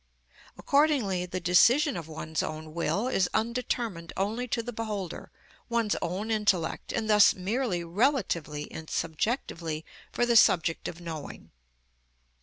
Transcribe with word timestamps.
Accordingly, 0.57 1.27
the 1.27 1.39
decision 1.39 1.95
of 1.95 2.07
one's 2.07 2.41
own 2.41 2.73
will 2.73 3.07
is 3.07 3.29
undetermined 3.35 4.11
only 4.17 4.47
to 4.47 4.63
the 4.63 4.73
beholder, 4.73 5.29
one's 5.69 5.95
own 6.01 6.31
intellect, 6.31 6.91
and 6.91 7.07
thus 7.07 7.35
merely 7.35 7.83
relatively 7.83 8.71
and 8.71 8.89
subjectively 8.89 9.85
for 10.11 10.25
the 10.25 10.35
subject 10.35 10.87
of 10.87 10.99
knowing. 10.99 11.51